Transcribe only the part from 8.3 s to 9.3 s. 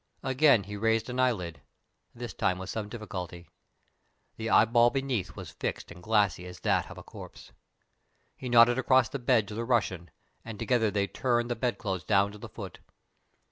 He nodded across the